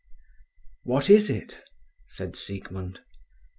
[0.81, 1.61] "What is it?"
[2.07, 3.01] said Siegmund.